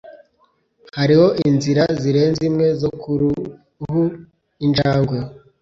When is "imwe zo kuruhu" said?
2.49-4.01